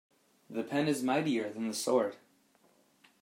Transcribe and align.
The 0.49 0.63
pen 0.63 0.87
is 0.87 1.03
mightier 1.03 1.53
than 1.53 1.67
the 1.67 1.75
sword. 1.75 2.15